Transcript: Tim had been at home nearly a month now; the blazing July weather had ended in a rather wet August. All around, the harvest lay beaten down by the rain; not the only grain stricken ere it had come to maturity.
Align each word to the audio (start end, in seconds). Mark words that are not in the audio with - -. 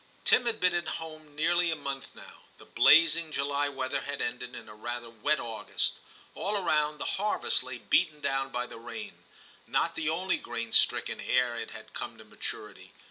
Tim 0.25 0.47
had 0.47 0.59
been 0.59 0.73
at 0.73 0.87
home 0.87 1.35
nearly 1.35 1.69
a 1.69 1.75
month 1.75 2.15
now; 2.15 2.45
the 2.57 2.65
blazing 2.65 3.31
July 3.31 3.69
weather 3.69 4.01
had 4.01 4.19
ended 4.19 4.55
in 4.55 4.67
a 4.67 4.73
rather 4.73 5.11
wet 5.11 5.39
August. 5.39 5.93
All 6.33 6.57
around, 6.57 6.97
the 6.97 7.05
harvest 7.05 7.61
lay 7.61 7.77
beaten 7.77 8.19
down 8.19 8.49
by 8.51 8.65
the 8.65 8.79
rain; 8.79 9.25
not 9.67 9.93
the 9.93 10.09
only 10.09 10.37
grain 10.37 10.71
stricken 10.71 11.21
ere 11.21 11.55
it 11.55 11.69
had 11.69 11.93
come 11.93 12.17
to 12.17 12.25
maturity. 12.25 12.93